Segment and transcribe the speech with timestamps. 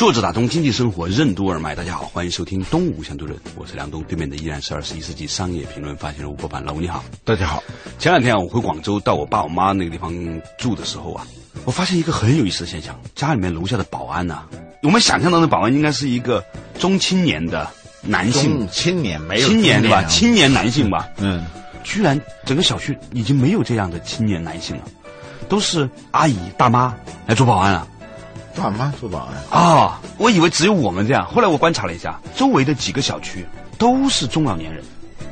[0.00, 6.64] 坐着打通经济生活任督二脉，大家好，欢迎收听《东吴相对论》，我是梁东，对面的依然是二十一世纪商业评论发行人吴伯凡。
[6.64, 7.62] 老吴你好，大家好。
[7.98, 10.10] 前两天啊，我回广州到我爸我妈那个地方
[10.56, 11.26] 住的时候啊，
[11.66, 14.44] 我发现一个很有意思的现象，家里面楼下的保安呐、
[14.82, 16.42] 我们想象当中的保安应该是一个
[16.78, 17.68] 中青年的
[18.00, 20.02] 男性中，青年没有青年对吧？
[20.04, 21.44] 青年男性吧，嗯，
[21.84, 24.84] 居然整个小区已经没有这样的青年男性了，
[25.46, 26.96] 都是阿姨大妈
[27.26, 27.86] 来做保安了。
[28.54, 33.44] 大妈做保安，啊，我以为只有我们这样，后来我观察了一下，周围的几个小区
[33.78, 34.82] 都是中老年人，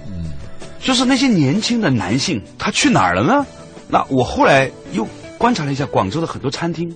[0.07, 0.33] 嗯，
[0.81, 3.47] 就是那些年轻的男性，他去哪儿了呢？
[3.89, 5.07] 那我后来又
[5.37, 6.95] 观察了一下广州的很多餐厅，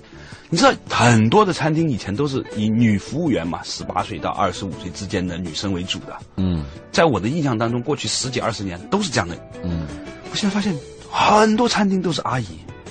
[0.49, 6.63] 你知道很多的餐厅以前都是以女服务员嘛，十八岁到二十五岁之间的女生为主的，嗯。
[6.91, 9.35] 在我的印象当中，过去十几二十年都是这样的。
[9.63, 9.87] 嗯，
[10.29, 10.71] 我现在发现
[11.09, 12.45] 很多餐厅都是阿姨，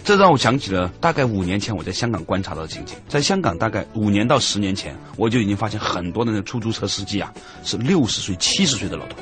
[0.05, 2.97] 这让我想起了大概五年前我在香港观察到的情景。
[3.09, 7.33] 在香港，大概五年到十年前，我就已经发现很多的那出租车司机啊，
[7.65, 9.17] 是六十岁、七十岁的老头。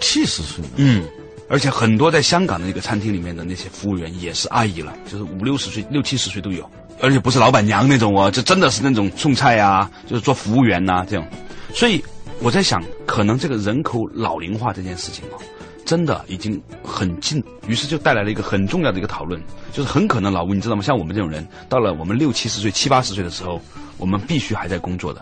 [0.00, 1.02] 七十岁，嗯，
[1.48, 6.68] 而且很多在香港的那个餐厅里面的那些服务员也是阿姨了，就是五六十岁、六七十岁都有，
[7.00, 11.26] 而且不是老板娘那种哦，这真的是那种送菜啊，就是做服务员呐、这样。
[11.72, 12.04] 所以
[12.40, 15.38] 我在想，可能这个人口老龄化这件事情哦，
[15.84, 19.40] 真的已经很近，于是就带来了一个很重要的一个讨论，
[19.72, 20.82] 就是很可能老吴你知道吗？
[20.82, 23.60] 像我们这种人，到了我们六七十岁、七八十岁的时候，
[23.98, 25.20] 我们必须还在工作的。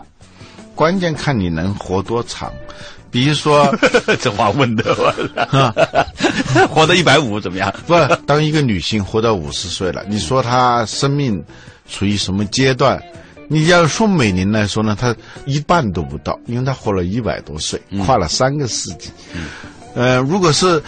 [0.75, 2.51] 关键看你能活多长。
[3.11, 3.71] 比如说，
[4.19, 4.95] 这话问的，
[6.67, 7.71] 活到一百五怎么样？
[7.85, 7.93] 不，
[8.25, 11.39] 当一个女性活到五十岁了，你说她生命
[11.87, 12.99] 处于什么阶段？
[13.49, 15.15] 你要说美龄来说呢，她
[15.45, 19.11] 一半都不到，因为她活了一百多岁，跨了三个世纪。
[19.95, 20.81] 呃，如果是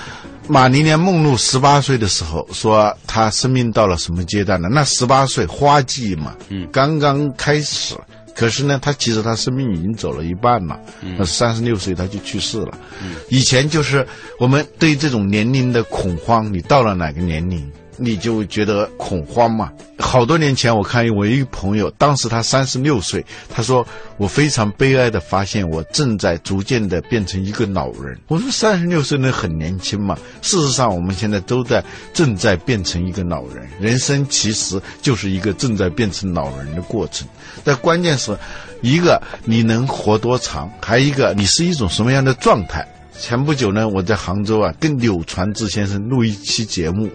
[0.48, 4.68] 玛丽莲梦露十八岁的时候说她生命到了什么阶段呢？
[4.72, 7.96] 那十八岁花季嘛，嗯，刚刚开始。
[8.36, 10.78] 可是呢，她其实她生命已经走了一半了，
[11.18, 12.78] 那三十六岁她就去世了。
[13.02, 14.06] 嗯以前就是
[14.40, 19.72] 我们对这种年龄的恐慌，你到了哪个年龄，你就觉得恐慌嘛。
[19.98, 23.86] 好多年前，我看我一个朋友，当时他三十六岁，他说
[24.18, 28.18] 我非常悲哀的发现，我正在逐渐的变成一个老人。
[28.28, 31.84] 我说三十六岁那很年轻嘛，事实上我们现在都在
[32.14, 37.28] 正在变成一个老人，人生其实就是一个正在变成老人的过程。
[37.64, 38.38] 但关键是，
[38.82, 42.86] 一个你能活多长，还有一个你是一种什么样的状态。
[43.18, 47.10] 前不久呢，我在杭州啊，跟柳传志先生录一期节目，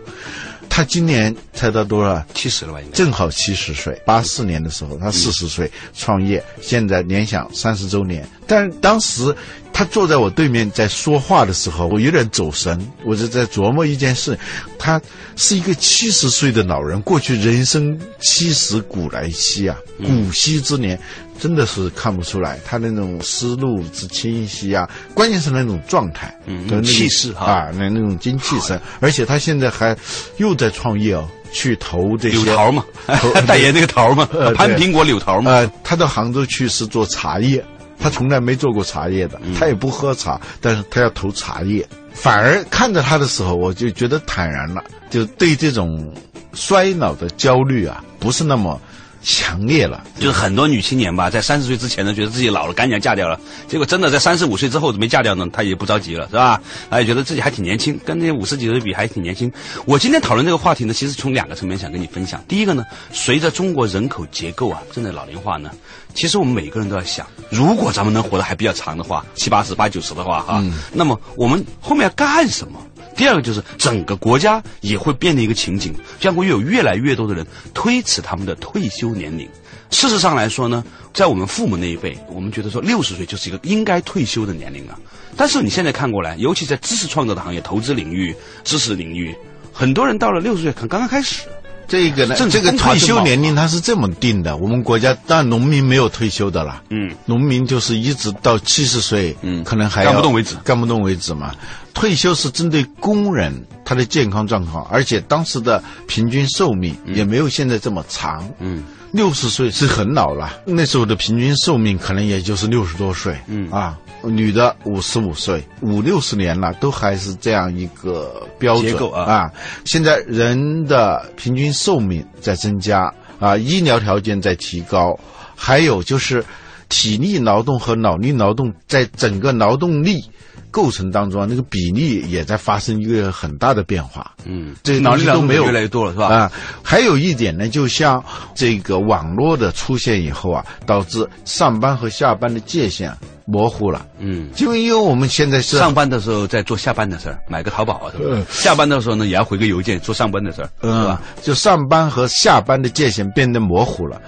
[0.70, 2.25] 他今年才到多少？
[2.32, 2.81] 七十了吧？
[2.81, 2.97] 应该。
[2.97, 8.26] 正好七十岁，八四年的时候他四十岁创业，现在联想三十周年。
[8.47, 9.34] 但当时
[9.81, 14.39] 他坐在我对面在说话的时候，我有点走神，我就在琢磨一件事：
[14.79, 15.01] 他
[15.37, 19.75] 是一个七十岁的老人，过去人生七十古来稀啊，
[20.05, 21.01] 古稀之年。
[21.41, 29.97] 真的是看不出来他那种思路之清晰啊，关键是那种状态，嗯跟那个气势哈啊，那那种精气神，而且他现在还
[30.37, 35.51] 又在创业哦，去投这些柳桃嘛投，代言那个桃嘛 呃，潘苹果柳桃嘛。
[35.51, 37.65] 呃，他到杭州去是做茶叶，
[38.00, 41.87] 他从来没做过茶叶的，他也不喝茶，但是他要投茶叶。
[42.12, 46.12] 反而看着他的时候，我就觉得坦然了，就对这种
[46.53, 48.81] 衰老的焦虑啊，不是那么
[49.22, 50.03] 强烈了。
[50.19, 53.38] 就是很多女青年吧，在三十岁之前呢，觉得自己老了，赶紧要嫁掉了。
[53.69, 56.60] 结果真的在三十五岁之后没嫁掉呢，她也不着急了，是吧？
[56.91, 59.50] 她也觉得自己还挺年轻，跟那些五十几岁比还挺年轻。
[59.84, 62.42] 我今天讨论这个话题呢，其实从两个层面想跟你分享。
[62.48, 65.70] 第一个呢，随着中国人口结构啊正在老龄化呢，
[66.14, 72.81] 其实我们每个人都要想，如果咱们能活得还比较长的话，七八十、八九十的话哈，那么我们后面要干什么？
[73.17, 79.49] 第二个就是整个国家也会变得一个情景，将会有越来越多的人推迟他们的退休年龄。
[79.91, 84.99] 事实上来说呢，在我们父母那一辈，我们觉得说六十岁就是一个应该退休的年龄了。
[85.37, 89.35] 但是你现在看过来，尤其在知识创造的行业、投资领域、知识领域，
[89.73, 91.43] 很多人到了六十岁可能刚刚开始。
[91.90, 99.64] 这个呢，这个退休年龄它是这么定的，我们国家当然农民没有退休的啦，嗯，农民就是一直到七十岁，嗯。
[99.64, 100.54] 可能还要干不动为止。
[100.62, 101.52] 干不动为止嘛。
[101.92, 103.52] 退休是针对工人
[103.84, 108.48] 他的健康状况，而且当时的平均寿命也没有现在这么长。
[108.60, 113.37] 嗯，六十岁是很老了，那时候的平均寿命可能也就是六十多岁。
[113.48, 113.69] 嗯。
[113.72, 119.50] 啊，女的五十五岁，五六十年了，都还是这样一个标准啊。
[119.84, 125.19] 现在人的平均寿命在增加啊，医疗条件在提高，
[125.56, 126.44] 还有就是
[126.88, 130.25] 体力劳动和脑力劳动在整个劳动力
[130.70, 134.32] 构成当中啊，那个比例也在发生一个很大的变化。
[134.44, 136.26] 嗯，这些脑力都没有越来越多了，是吧？
[136.26, 136.52] 啊，
[136.82, 138.22] 还有一点呢，就像
[138.55, 143.12] 这个网络的出现以后啊，导致上班和下班的界限
[143.46, 144.06] 模糊了。
[144.19, 144.49] 嗯。
[144.55, 148.25] 就因为我们现在是上班的时候在做下班的事儿，买个淘宝啊，是吧？
[148.32, 154.20] 嗯下班的时候呢，也要回个邮件做上班的事儿，是嗯吧？，就上班和下班的界限变得模糊了，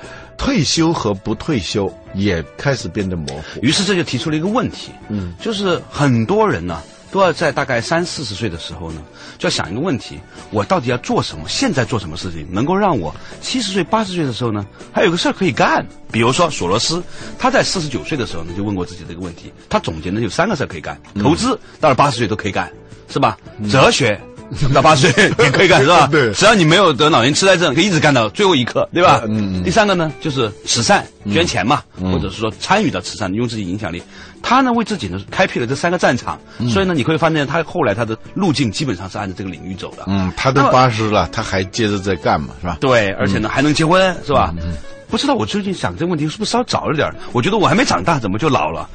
[0.42, 3.60] 退休和不退休也开始变得模糊。
[3.62, 9.00] 于是这就提出了一个问题，嗯，就是很多人呢、都要在大概三四十岁的时候呢，
[9.38, 10.18] 就要想一个问题：
[10.50, 11.44] 我到底要做什么？
[11.48, 15.86] 现在做什么事情能够让我七十岁、八十岁的时候呢，还有个事儿可以干？
[16.10, 17.00] 比如说索罗斯，
[17.38, 22.68] 他在四十九岁的时候呢，就问过自己这个问题，他总结呢有三个事儿可以干：投资到了八十岁都可以干，
[23.08, 23.38] 是吧？
[23.70, 24.20] 哲学。
[24.74, 26.06] 到八十岁也可以干是吧？
[26.12, 29.22] 对只要你没有得老年痴呆症，可以一直干到最后一刻，对吧？
[29.26, 34.02] 嗯嗯第三个呢，就是慈善捐钱嘛，或者是说参与到慈善，用自己影响力。
[34.42, 40.04] 他呢为自己呢开辟了这三个战场，所以呢你会发现他后来他的路径基本上是按照这个领域走的。
[40.06, 42.76] 嗯，他都八十了，他还接着在干嘛，是吧？
[42.80, 44.52] 对，而且呢还能结婚，是吧？
[45.08, 48.88] 不知道我最近想这个问题是不是稍早了点儿我觉得我还没长大，怎么就老了？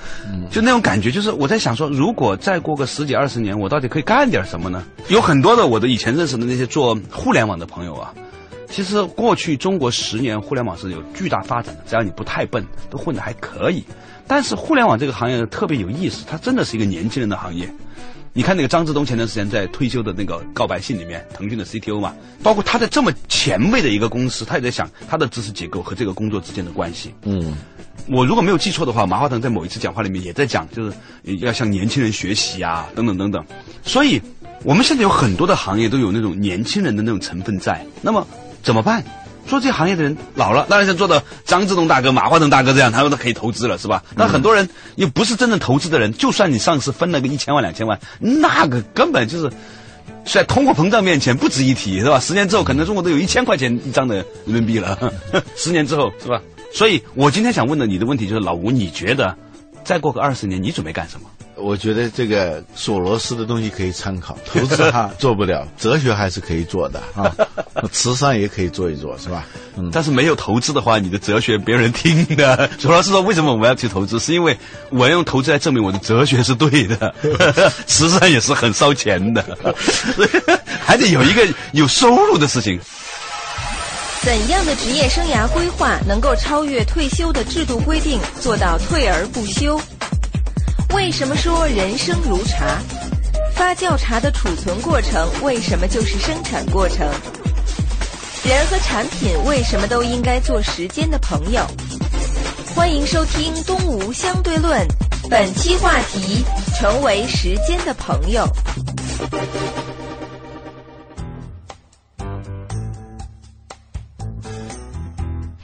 [0.49, 4.83] 就那种感觉，就是我在想说，如果再过个十几二十年，我到底可以干点什么呢？
[5.09, 8.11] 有很多的我的以前认识的那些做互联网的朋友啊，
[8.67, 13.85] 其实过去中国十年互联网是有巨大发展的，只要你不太笨，都混得还可以。
[14.27, 17.67] 但是互联网这个行业特别有意思，它真的是一个年轻人的行业。
[18.33, 22.13] 你看那个张志东前段时间在退休的那个告白信里面，腾讯的 CTO 嘛，
[22.43, 27.11] 包括他在这么前卫的一个公司，他也在想他的知识结构和这个工作之间的关系。
[27.23, 27.55] 嗯，
[28.07, 30.93] 我如果没有记错的话，马化腾在某一次讲话里面也在讲，就是
[31.39, 33.43] 要向年轻人学习啊，等等等等。
[33.83, 34.21] 所以，
[34.63, 37.83] 我们现在有很多的行业都有那种年轻人的那种成分在。
[38.03, 38.27] 那么
[38.61, 39.03] 怎么办？
[39.47, 44.03] 做这行业的人老了，当然像做到张志东大哥、马化腾大哥这样，他们都可以投资了，是吧？
[44.15, 49.51] 那很多人又不是真正投资的人，就算你上市分了个一千万、两千万，那个根本就是。
[50.25, 52.19] 在通货膨胀面前不值一提，是吧？
[52.19, 55.13] 十年之后，可能中国都有一千块钱一张的人民币了。
[55.55, 56.41] 十年之后，是吧？
[56.73, 59.33] 所以我今天想问的你的问题就是，老吴，你觉得
[59.85, 61.29] 再过个二十年，你准备干什么？
[61.59, 67.33] 我觉得这个索罗斯的东西可以参考，投资哈 做不了，哲学还是可以做的啊，
[67.91, 69.45] 慈善也可以做一做，是吧？
[69.75, 72.69] 嗯，但是没有投资的话，你的哲学没有人听的。
[72.79, 74.19] 索罗斯说，为什么我们要去投资？
[74.19, 74.57] 是因为
[74.89, 77.13] 我要用投资来证明我的哲学是对的，
[77.87, 79.43] 慈善也是很烧钱的，
[80.85, 82.79] 还得有一个有收入的事情。
[84.21, 89.79] 怎样的职业生涯规划能够超越退休的制度规定，做到退而不休？
[90.97, 92.79] 为什么说人生如茶？
[93.53, 97.07] 发酵茶的储存过程为什么就是生产过程？
[98.43, 101.61] 人和产品为什么都应该做时间的朋友？
[102.75, 104.81] 欢迎收听《东吴相对论》，
[105.29, 106.43] 本期话题：
[106.75, 108.43] 成为时间的朋友。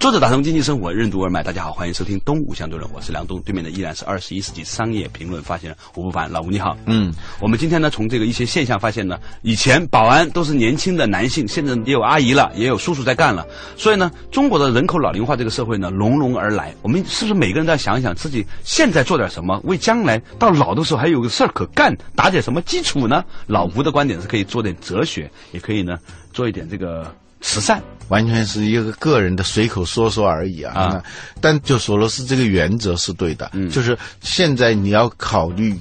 [0.03, 1.41] 作者打通经济生活，任督二脉。
[1.41, 6.29] 大家好，欢迎收听《东吴相对论》，我是梁东，对面的依然是二十一世纪商业评论发现人吴不凡。
[6.29, 13.47] 老吴你好，嗯，我们今天呢，从这个一些现象发现呢，以前保安都是年轻的男性，现在也有阿姨了，也有叔叔在干了。
[13.77, 16.75] 所以呢，中国的人口老龄化这个社会呢，隆隆而来。
[16.81, 23.23] 我们是不是每个人都要想一想自己现在做点什么，为将来到老的时候还有个事儿可干，打点什么基础呢？
[23.47, 25.97] 老吴的观点是可以做点哲学，也可以呢
[26.33, 27.81] 做一点这个慈善。
[28.09, 30.73] 完全是一个个人的随口说说而已啊。
[30.73, 31.03] 啊
[31.41, 35.77] 但就索罗斯这个原则是对的，嗯就是现在你要考虑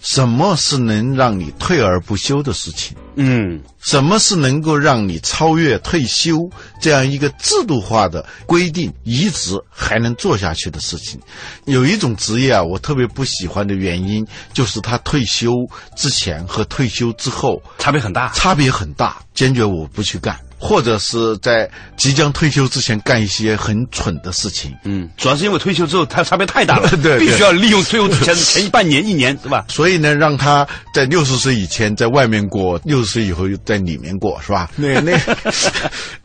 [0.00, 2.96] 什么是能让你退而不休的事情。
[3.14, 6.48] 嗯什么是能够让你超越退休
[6.80, 11.20] 这样一个制度化的规定，一直还能做下去的事情？
[11.66, 15.52] 有一种职业啊，我特别不喜欢的原因，就是他退休
[15.94, 18.30] 之前和退休之后差别很大。
[18.32, 24.72] 差别很大，坚决我不去干，或者是在即将退休之前干一些很蠢的事情。
[24.84, 29.64] 嗯，主要是因为退休之后，他差别太大了， 对对必须要利用退休之前前半年一年， 是吧？
[29.68, 30.64] 所以呢，让他
[30.94, 34.70] 在六十岁以前在外面过，六十岁以后又在里面过，是吧？
[34.78, 35.18] 那那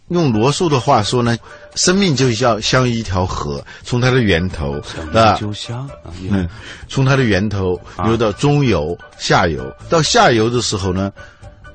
[0.10, 1.36] 用罗素的话说呢，
[1.74, 4.79] 生命就像像一条河，从它的源头
[5.13, 5.89] 啊，就像
[6.29, 6.48] 嗯，
[6.88, 7.75] 从它的源头
[8.06, 11.12] 流到中游、下游，到下游的时候呢，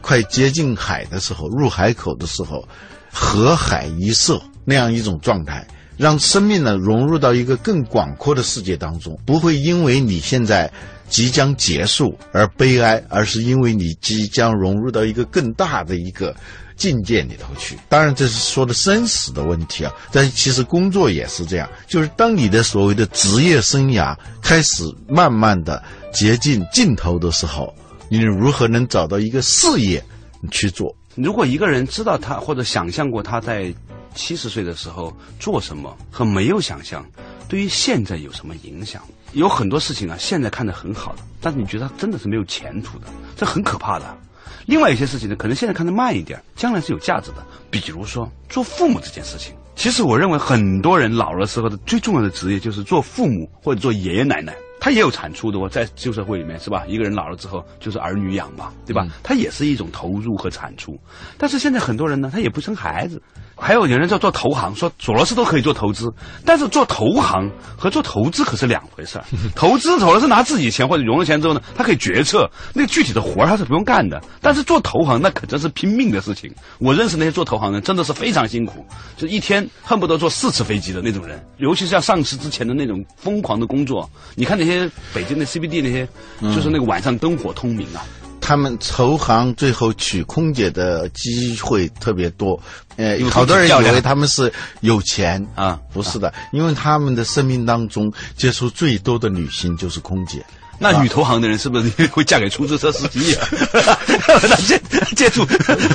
[0.02, 2.68] 快接近海的时候，入海口的时候，
[3.10, 5.66] 河海一色那样一种状态，
[5.96, 10.70] 让生命呢融入到一个更广阔的世界当中，不会因为你现在
[11.08, 16.34] 即将结束而悲哀，而是因为你即将融入到一个更大的一个。
[16.74, 25.80] 境界里头去，当然这是说的生死的问题啊，但其实工作也是这样，就是当你的所谓的职业生涯开始慢慢的
[26.12, 27.72] 接近尽头的时候，
[28.12, 30.04] 你如何能找到一个事业
[30.50, 30.94] 去做？
[31.14, 33.72] 如果一个人知道他或者想象过他在
[34.14, 37.02] 七十岁的时候做什么，和没有想象，
[37.48, 39.02] 对于现在有什么影响？
[39.32, 44.18] 有很多事情啊，现在看得很好的，但是你觉得它真的是没有前途的，这很可怕的。
[44.66, 47.36] 另外一些事情呢，可能现在看得慢一点，将来是有价值的。
[47.70, 54.54] 比如说做父母这件事情，其实我认为很多人老了时候的最重要的职业就是做父母或者做爷爷奶奶。
[54.82, 56.84] 他也有产出的哦，在旧社会里面是吧？
[56.88, 59.06] 一个人老了之后就是儿女养嘛，对吧？
[59.22, 60.98] 他也是一种投入和产出。
[61.38, 63.22] 但是现在很多人呢，他也不生孩子。
[63.56, 66.12] 还有有人在做投行，说索罗斯都可以做投资，
[66.44, 69.24] 但是做投行和做投资可是两回事儿。
[69.54, 74.20] 投资索罗斯拿自己钱或者融了钱之后呢，他可以决策，那具体的活儿他是不用干的。
[74.40, 76.52] 但是做投行那可真是拼命的事情。
[76.78, 78.84] 我认识那些做投行的，真的是非常辛苦，
[79.16, 84.08] 就一天恨不得坐四次飞机的那种人，尤其是要上市之前的那种疯狂的工作。
[84.34, 86.08] 你看那些北京的 CBD 那些，
[86.54, 88.02] 就是那个晚上灯火通明啊。
[88.42, 92.60] 他们投行最后娶空姐的机会特别多，
[92.96, 95.46] 呃因为，好多人以为他们是有钱。
[95.54, 95.78] 啊。
[95.92, 100.44] 不是的，因为他们的生命当中接触最多的女性就是空姐。
[100.82, 103.48] 那女投行的人是不是会嫁给出租车司机啊？
[104.48, 104.80] 那接
[105.14, 105.46] 接触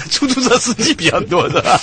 [0.10, 1.79] 出租车司机比较多的，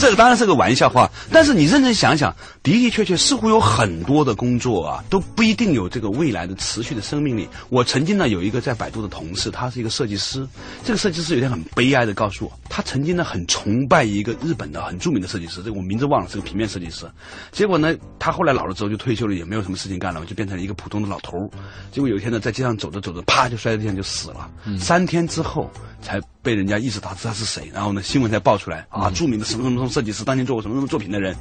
[0.00, 1.10] 这个当然是个玩笑话。
[1.32, 7.48] 但是你认真想想，的的确确似乎有很多的工作啊，都不一定有这个未来的持续的生命力。
[7.68, 10.46] 我曾经呢有一个在百度的同事，他是一个设计师。
[10.84, 17.04] 这个设计师有点很悲哀的告诉我，他曾经呢很崇拜一个日本的很著名的设计师，这个我名字忘了，是个平面设计师。
[17.50, 21.50] 结果呢，他后来老了之后就退休了，也没有什么事情干了，就变成了一个普通的老头儿。
[21.90, 24.50] 结果有一天呢，在街上走着走着，啪就摔在地上就死了。
[24.78, 25.70] 三天之后
[26.02, 31.34] 才被人家意识到他是谁，然后呢，新闻才爆出来啊，著名的什么什么什么设计师，当年做过什么什么作品的人，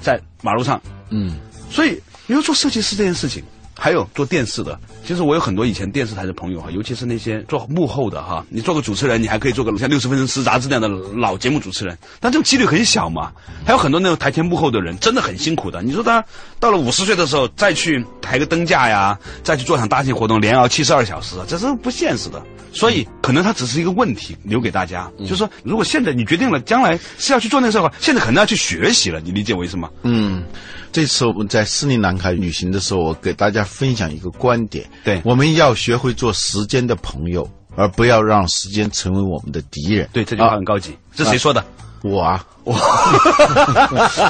[0.00, 0.80] 在马路上。
[1.10, 1.36] 嗯，
[1.70, 3.42] 所以你要做设计师这件事情，
[3.74, 13.32] 还有做电视的，其实我有很多以前电视台的朋友哈，尤其是那些做幕后的哈，你做个主持人，你还可以做个像六十分钟吃杂志那样的老节目主持人，但这种几率很小嘛。
[13.64, 15.82] 还有很多那种台前幕后的人，真的很辛苦的。
[15.82, 16.24] 你说他
[16.60, 22.42] 到了五十岁的时候再去抬个灯架呀，再去做场大型活动，连熬七十二小时，这是不现实的。
[22.72, 29.88] 所以可能它只是一个问题，留给大家，就是说，如果现在你决定了将来是要去做那个事儿的话，现在可能要去学习了，你理解我意思吗？
[30.02, 30.42] 嗯，
[30.90, 40.08] 这次我们在斯里兰卡旅行的时候，我给大家分享一个观点：对我们要学会做时间的朋友，而不要让时间成为我们的敌人。
[40.12, 41.64] 对，这句话很高级，这谁说的？
[42.02, 42.76] 我啊，哇，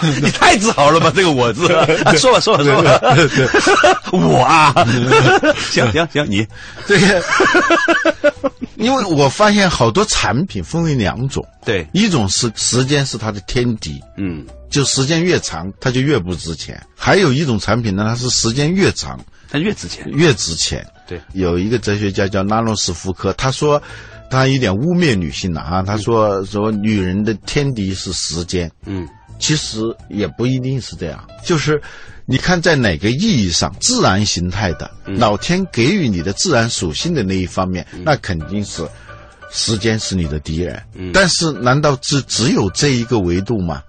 [0.23, 1.12] 你太自豪了吧！
[1.14, 1.67] 这个“我”字，
[2.05, 3.00] 啊说吧说吧说吧，
[4.12, 4.73] 我啊，
[5.71, 6.47] 行行行，你。
[6.87, 7.23] 这个，
[8.76, 19.19] 因为我发现好多产品分为两种，对，一种是时间是它的天敌，嗯，就时间越长它就越不值钱；还有一种产品呢，它是时间越长
[19.50, 20.87] 它越值钱，越值钱。
[21.07, 23.83] 对，有一个哲学家叫拉诺斯福科，他说
[24.33, 29.07] 他有点污蔑女性了啊，他说说女人的天敌是时间，嗯，
[29.39, 31.79] 其实也不一定是这样，就是
[32.25, 38.89] 你看在哪个意义上，自然形态的、老天给予你的自然属性的那一方面，那肯定是
[39.51, 40.83] 时间是你的敌人。
[41.12, 43.83] 但是难道只只有这一个维度吗？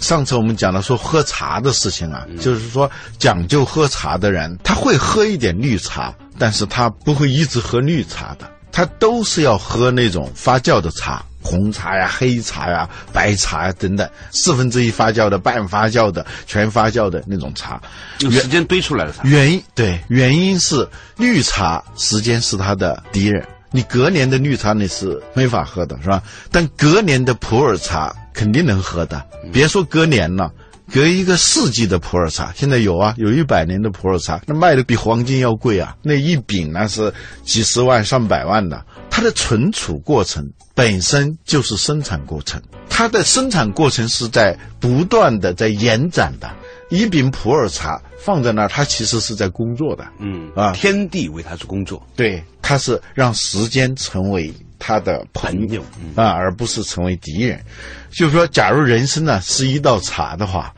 [0.00, 8.50] 上次我们讲了说喝茶的事情啊，就是说讲究喝茶的人，他会喝一点绿茶，但是他不会一直喝绿茶的。
[8.72, 17.80] 他都是要喝那种发酵的茶，红茶呀、黑茶呀、白茶呀等等，四分之一发酵的、半发酵的、全发酵的那种茶。
[18.20, 19.22] 有时间堆出来的茶。
[19.24, 26.22] 原因对，原因是绿茶时间是它的敌人，你隔年的绿茶你是没法喝的，是吧？
[26.50, 30.50] 但隔年的普洱茶肯定能喝的，别说隔年了。
[30.92, 37.12] 隔一个世纪的普洱茶，现在有啊，有一百年的普洱茶，那卖的比黄金要贵啊，那一饼那是
[37.44, 38.84] 几十万上百万的。
[39.08, 40.44] 它的存储过程
[40.74, 46.50] 本身就是生产过程，它的生产过程是在不断的在延展的。
[46.90, 50.04] 一饼普洱茶放在那儿，它其实是在工作的。
[50.18, 55.84] 嗯啊天地为它做工作，对，它是让时间成为它的朋朋友
[56.16, 57.64] 啊，而不是成为敌人。
[58.10, 60.74] 就是说，假如人生呢是一道茶的话，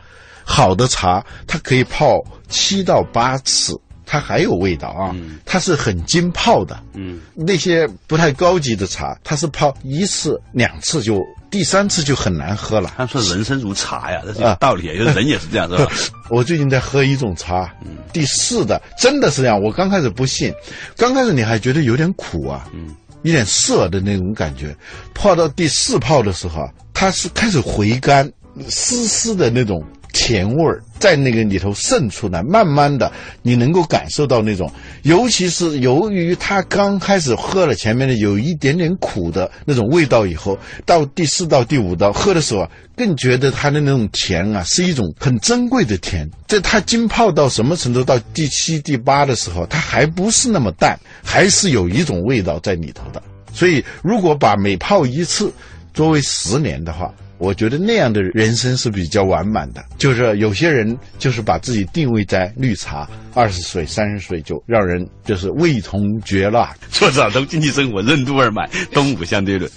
[0.53, 5.17] 好的茶它可以泡七到八次，它还有味道啊，
[5.47, 6.79] 它是很精泡的。
[6.93, 11.19] 嗯，那些不太高级的茶，它是泡一次、两次就，
[11.51, 12.93] 第三次就很难喝了。
[12.99, 15.91] 他说人生如茶呀，这是有道理，人也是这样，是吧？
[16.29, 17.73] 我最近在喝一种茶，
[18.13, 19.59] 第四的真的是这样。
[19.59, 20.53] 我刚开始不信，
[20.99, 24.77] 刚开始你还觉得有点苦啊，嗯，有点涩的那种感觉。
[25.15, 28.31] 泡到第四泡的时候啊，它是开始回甘，
[28.69, 29.83] 丝丝的那种
[30.13, 33.11] 甜味儿在那个里头渗出来，慢慢的
[33.43, 34.71] 你能够感受到那种，
[35.03, 46.29] 尤其是由于它刚开始喝了前面的有一点点苦的那种味道以后，到第四道第五道喝的时候啊，更觉得它的那种甜啊是一种很珍贵的甜。
[46.47, 48.05] 这它浸泡到什么程度？
[48.05, 53.23] 到第七、第八的时候，它还不是那么淡，还是有一种味道在里头的。
[53.53, 55.53] 所以，如果把每泡一次
[55.93, 57.13] 作为十年的话，
[57.43, 59.85] 我觉得那样的人生是比较完满的。
[59.99, 66.73] 就是有些人就是把自己定位在绿茶，二十岁、三十岁就让人就是味同嚼蜡。
[66.93, 69.69] 作者从经济生活任督二脉，东吴相对论。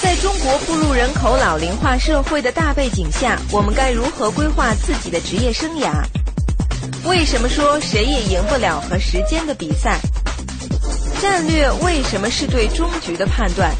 [0.00, 5.92] 在中国步入人口老龄化社会的大背景下，我们该如何规划自己的职业生涯？
[7.06, 10.00] 为什么说谁也赢不了和时间的比赛？
[11.20, 13.70] 战略为什么是对终局的判断？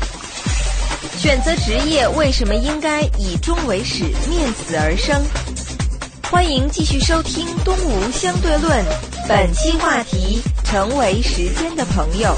[1.25, 5.19] 选择职业为什么应该以终为始，面死而生？
[6.31, 8.85] 欢迎继续收听《东吴相对论》，
[9.27, 12.37] 本期话题：成为时间的朋友。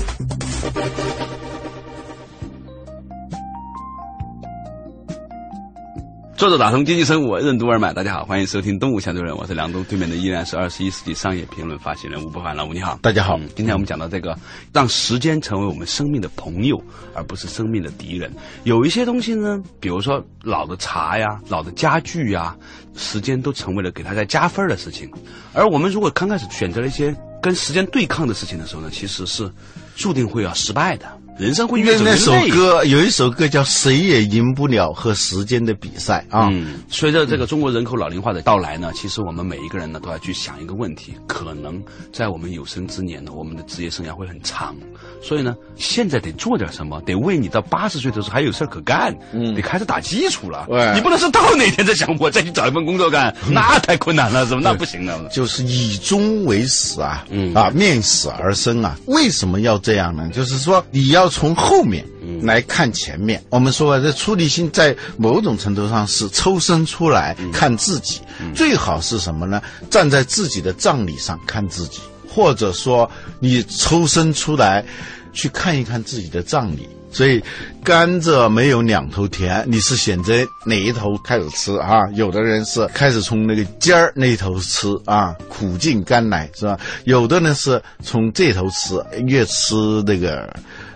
[6.37, 13.39] 作者打通经济生活任督二脉，大家好，欢迎收听《东吴相对论》，我是梁东，对面的依然是二十一世纪商业评论发行人吴伯凡，老吴你好，大家好。
[13.39, 14.39] 嗯今天我们讲到这个，
[14.71, 16.79] 让时间成为我们生命的朋友，
[17.15, 18.31] 而不是生命的敌人。
[18.65, 22.55] 有一些东西呢，比如说老的茶呀、老的家具呀，
[22.95, 25.11] 时间都成为了给它在加分的事情。
[25.55, 29.51] 而我们如果刚开始选择了一些跟时间对抗的事情的时候呢，其实是
[29.95, 31.07] 注定会要失败的，
[31.39, 32.55] 人生会因越走越累那首。
[32.55, 44.75] 歌有一首歌叫《谁也赢不了和时间的比赛》啊，嗯，随着这个中国人口老龄化的到来呢，其实我们每一个人呢都要去想一个问题：可能在我们有生之年呢，我们的职业生涯会很长，
[45.23, 50.67] 所以呢，现在得做点什么，得为你到八十岁的时候还有事儿可干，嗯，得开始打基础了。
[50.69, 54.61] 对你不能是到哪天再想我再去找一份工作干，那太困难了，是吧？
[54.63, 55.29] 那不行了。
[55.31, 58.97] 就是以终为始啊，嗯啊，面死而生啊。
[59.07, 60.29] 为什么要这样呢？
[60.33, 62.05] 就是说你要从后面
[62.43, 63.43] 来看前面。
[63.51, 68.21] 我们说啊，这出离心在某种程度上是抽身出来看自己，
[68.55, 69.61] 最好是什么呢？
[69.91, 72.01] 站在自己的葬礼上看自己，
[72.37, 74.85] 或者说你抽身出来
[75.33, 76.87] 去看一看自己的葬礼。
[77.11, 77.43] 所以，
[77.83, 80.35] 甘蔗没有两头甜，你是选择
[80.67, 82.01] 哪一头开始吃啊？
[82.13, 86.79] 有的人是开始从那个尖儿那头吃啊，苦尽甘来是吧？
[87.05, 89.75] 有的呢是从这头吃，越吃
[90.07, 90.55] 那个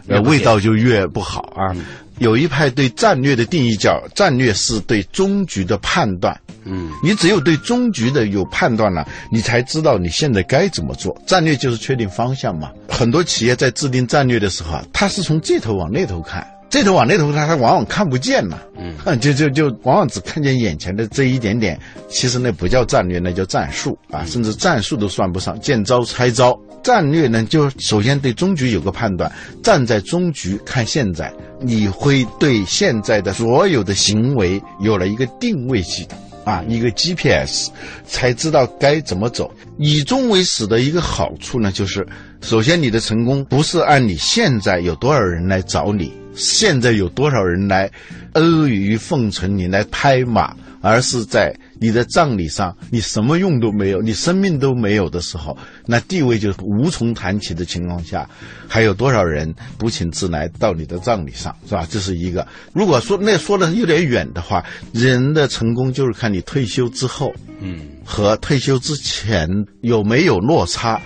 [0.08, 1.74] 呃味道就越不好啊。
[2.20, 6.38] 有一派对战略的定义叫战略是对终局的判断。
[6.64, 11.18] 嗯，你只有对终局的有判断了，你才知道你现在该怎么做。
[11.26, 12.70] 战略就是确定方向嘛。
[12.90, 18.56] 很多企业在制定战略的时候啊，它是从这头往那头看，这头往那头看，他往往看不见呐。
[19.04, 21.78] 嗯，就就就往往只看见眼前的这一点点，
[22.08, 26.58] 其实那不叫战略，那叫战术啊，甚至战术都算不上，见招拆招。
[26.82, 29.30] 战略呢，就首先对终局有个判断，
[29.62, 31.30] 站在终局看现在，
[31.60, 36.16] 你会对现在的所有的行为有了一个定位系统。
[36.42, 37.68] 啊，一个 GPS，
[38.06, 39.52] 才知道该怎么走。
[39.76, 42.04] 以终为始的一个好处呢，就是
[42.40, 47.90] 首先你的成功不是按你现在有多少人来找你，现在有多少人来
[48.34, 58.28] 阿谀奉承你来拍马，而是在你的葬礼上，你什么用都没有，你生命都没有的时候，那地位就无从谈起的情况下，
[58.68, 61.86] 还有多少人不请自来到你的葬礼上，是吧？
[61.90, 62.46] 这是一个。
[62.72, 69.48] 如果说那说的有点远的话，人的成功就是看你退休之后嗯，和退休之前
[69.82, 71.00] 有没有落差。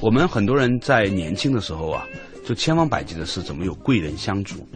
[0.00, 2.04] 我们很多人在年轻的时候啊，
[2.46, 4.66] 就千方百计的是怎么有贵人相助。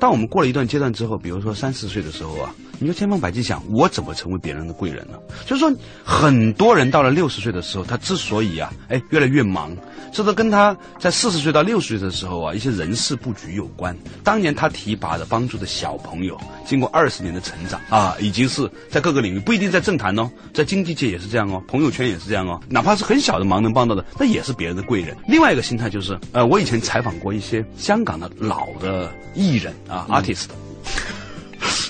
[0.00, 5.18] 当我们过了一段阶段之后，比如说三十岁的时候啊，你就千方百计想我怎么成为别人的贵人呢？
[5.44, 5.70] 就是说，
[6.02, 9.76] 很多人到了六十岁的时候，他之所以啊，哎，越来越忙，
[10.10, 13.94] 这都跟他在四十岁到六十岁的时候啊，一些人事布局有关。
[14.24, 25.14] 当年他提拔的、帮助的小朋友，经过二十年的成长啊，已经是在各个领域，不一定在政坛哦，在经济界也是这样哦，朋友圈也是这样哦，哪怕是很小的忙能帮到的，那也是别人的贵人。
[25.26, 30.46] 另外一个心态就是，呃，我以前采访过一些香港的老的艺人啊、artist。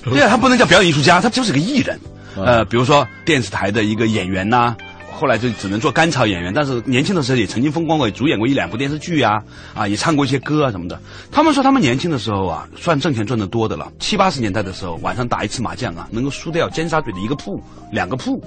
[0.05, 1.99] 对啊，他不能叫表演艺术家，他就是个艺人。
[2.37, 4.77] 呃，比如说电视台的一个演员呐、
[5.13, 9.43] 后来就只能做甘草演员，但是年轻的时候也曾经风光过，也主演过一两部电视剧啊，
[9.75, 10.99] 啊，也唱过一些歌啊什么的。
[11.33, 13.93] 他们说他们年轻的时候啊，算挣钱赚得多的了。
[13.99, 17.61] 七八十年代的时候，晚上打一次麻将啊，能够输掉尖沙咀的一个铺、
[17.91, 18.43] 两个铺。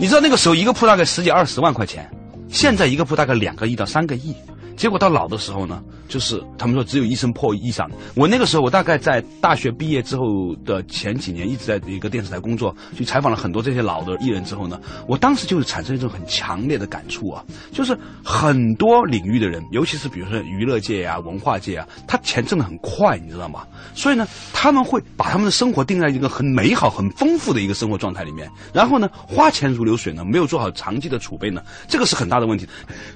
[0.00, 2.10] 你知道那个时候一个铺大概十几二十万块钱，
[2.50, 4.34] 现在一个铺大概两个亿到三个亿。
[4.76, 7.88] 结果到老的时候呢，就是他们说只有一身破衣裳。
[8.14, 23.66] 我那个时候，我大概在大学毕业之后的前几年，一直在一个电视台工作，去采访了很多这些老的艺人之后呢，我当时就是产生一种很强烈的感触啊，就是很多领域的人，尤其是比如说娱乐界啊、文化界啊，他钱挣得很快，你知道吗？
[23.94, 32.66] 所以呢，他们会把他们的生活定在一个很美好、很丰富的一个生活状态里面，然后呢，花钱如流水呢，没有做好长期的储备呢，这个是很大的问题。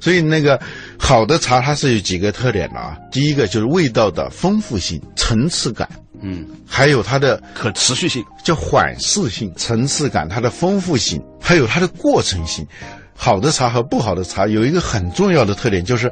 [0.00, 0.58] 所以那个
[0.98, 2.96] 好的茶它是有几个特点的啊。
[3.10, 5.88] 第一个就是味道的丰富性、层次感，
[6.22, 8.24] 嗯，还有它的可持续性。
[8.44, 12.66] 叫缓释性、层次感，它的丰富性，还有它的过程性。
[13.14, 16.10] 好的茶和不好的茶有一个很重要的特点，就是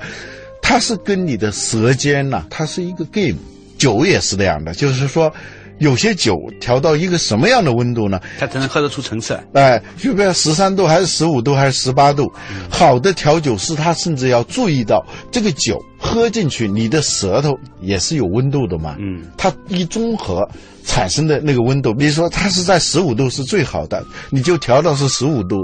[0.60, 3.38] 它是跟你的舌尖呐、它是一个 game。
[3.78, 5.32] 酒也是这样的，就是说，
[5.78, 8.20] 有些酒调到一个什么样的温度呢？
[8.38, 9.62] 它才能喝得出层次来。
[9.62, 12.30] 哎，就比如十三度还是十五度还是十八度，
[12.70, 18.96] 好的调酒师他甚至要注意到这个酒喝进去，你的舌头也是有温度的嘛。
[18.98, 20.48] 嗯，它一综合
[20.84, 25.56] 产生的那个温度，比如说它是在十五度是最好的，你就调到是十五度，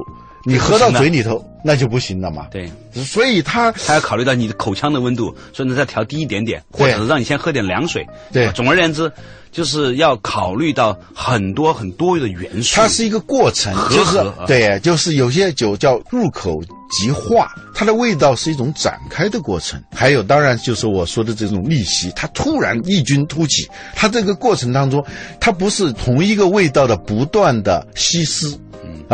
[0.44, 2.46] 你喝到嘴里头那就不行了嘛。
[2.50, 8.06] 对，所以它还要考虑到你的口腔的温度，所以呢再调低一点点，或者是让你先喝点凉水。
[8.32, 9.10] 对啊总而言之，
[9.50, 12.76] 就是要考虑到很多很多的元素。
[12.76, 19.82] 它是一个过程，和就是对，就是有些酒叫入口即化，它的味道是一种展开的过程。
[19.94, 25.02] 还有，当然就是我说的这种逆袭，它突然异军突起，它这个过程当中，
[25.40, 28.54] 它不是同一个味道的不断的稀释。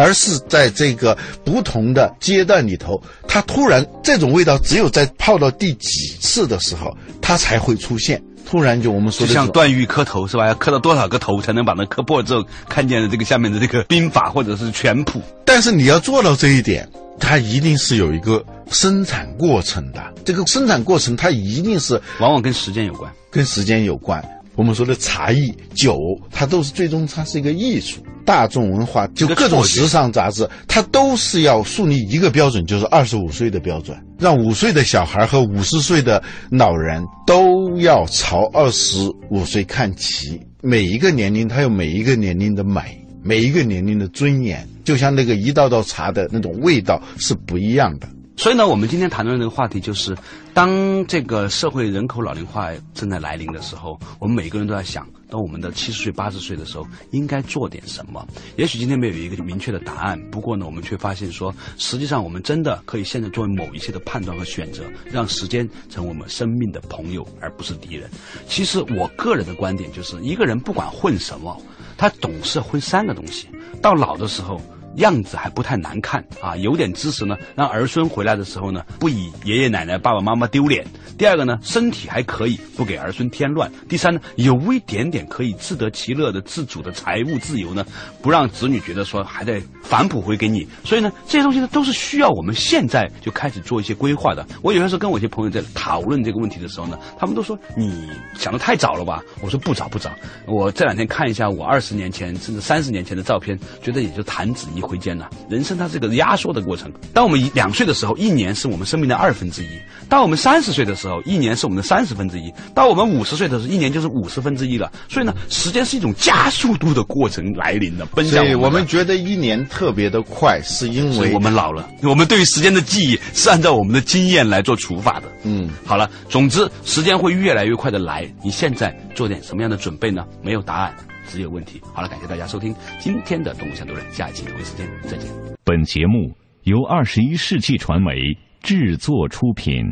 [0.00, 8.22] 而是在这个不同的阶段里头，它突然这种味道只有在泡到第几次的时候，它才会出现。
[8.46, 10.46] 突然就我们说的就像段誉磕头是吧？
[10.48, 15.22] 要磕到多少个头才能把那磕破之后看见的这个下面的这个兵法或者是拳谱？
[15.44, 16.88] 但是你要做到这一点，
[17.20, 20.02] 它一定是有一个生产过程的。
[20.24, 23.12] 这个生产过程，它一定是往往跟时间有关。
[23.30, 24.20] 跟时间有关。
[24.60, 25.98] 我们说的茶艺、酒，
[26.30, 28.04] 它都是最终它是一个艺术。
[28.26, 38.98] 大众文化就各种时尚杂志，它都是要树立一个标准，就是二十五岁的标准，让五岁的小孩和五十岁的老人都要朝二十
[39.30, 40.38] 五岁看齐。
[40.60, 44.68] 每一个年龄，它有每一个年龄的美，每一个年龄的尊严。
[44.84, 48.06] 就像那个一道道茶的那种味道是不一样的。
[48.40, 50.16] 所以呢，我们今天谈论的这个话题就是，
[50.54, 58.26] 当这个社会人口老龄化正在来临的时候，我们每个人都在想，当我们的七十岁、八十岁的时候，应该做点什么？
[58.56, 68.08] 也许今天没有一个明确的答案，不过呢，我们却发现说，实际上我们真的可以现在做某一些的判断和选择，让时间成为我们生命的朋友，而不是敌人。
[68.48, 71.60] 其实我个人的观点就是，一个人不管混什么，
[71.98, 73.48] 他总是混三个东西，
[73.82, 74.58] 到老的时候。
[74.96, 80.84] 样子还不太难看啊，有点知识呢，让儿孙回来的时候呢，不以爷爷奶奶、爸爸妈妈丢脸。
[81.16, 83.70] 第二个呢，身体还可以，不给儿孙添乱。
[83.88, 87.84] 第三呢，有一点点可以自得其乐的自主的财务自由呢，
[88.22, 90.66] 不让子女觉得说还得反哺回给你。
[90.82, 94.46] 所以呢，这些东西呢，都是需要我们现在就开始做一些规划的。
[94.62, 99.22] 我有些时候跟我一些朋友在讨论这个问题的时候呢，他们都说你想的太早了吧？
[99.42, 100.10] 我说不早不早。
[100.46, 105.28] 我这两天看一下我二十年前甚至三十年前的照片，觉得也就弹指一挥间了。
[105.48, 106.90] 人生它是个压缩的过程。
[107.12, 109.68] 当我们一两岁的时候，一年是我们生命的二分之一；
[110.08, 114.90] 当我们三十岁的时候，一年是我们的三十分之一；到我们五十岁的时候，一年就是五十分之一了。
[115.08, 125.26] 所以呢，时间是一种加速度的过程来临的，奔向所以我我们觉得一年特别的快，是因为我们老了，我们对于时间的记忆是按照我们的经验来做除法的。
[125.42, 130.24] 嗯，好了，总之时间会越来越快的来，你现在做点什么样的准备呢？
[130.40, 130.94] 没有答案，
[131.26, 131.80] 只有问题。
[131.94, 135.30] 好了，感谢大家收听今天的《动物相对论》，下一期同一时间再见。
[135.64, 139.84] 本节目由二十一世纪传媒制作出品。